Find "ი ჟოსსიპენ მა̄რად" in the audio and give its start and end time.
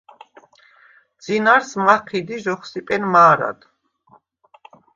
2.35-3.59